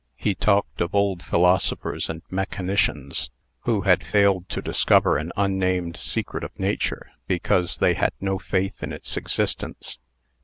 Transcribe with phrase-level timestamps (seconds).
[0.17, 3.29] He talked of old philosophers and mechanicians,
[3.65, 8.81] who had failed to discover an unnamed secret of Nature, because they had no faith
[8.81, 9.99] in its existence.